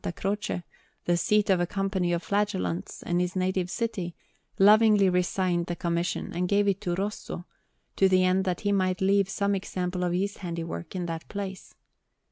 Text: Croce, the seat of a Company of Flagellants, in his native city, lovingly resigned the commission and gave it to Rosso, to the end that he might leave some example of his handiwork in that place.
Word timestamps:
Croce, 0.15 0.63
the 1.05 1.15
seat 1.15 1.51
of 1.51 1.59
a 1.59 1.67
Company 1.67 2.11
of 2.11 2.23
Flagellants, 2.23 3.03
in 3.03 3.19
his 3.19 3.35
native 3.35 3.69
city, 3.69 4.15
lovingly 4.57 5.11
resigned 5.11 5.67
the 5.67 5.75
commission 5.75 6.33
and 6.33 6.49
gave 6.49 6.67
it 6.67 6.81
to 6.81 6.95
Rosso, 6.95 7.45
to 7.97 8.09
the 8.09 8.23
end 8.25 8.43
that 8.43 8.61
he 8.61 8.71
might 8.71 8.99
leave 8.99 9.29
some 9.29 9.53
example 9.53 10.03
of 10.03 10.11
his 10.13 10.37
handiwork 10.37 10.95
in 10.95 11.05
that 11.05 11.27
place. 11.29 11.75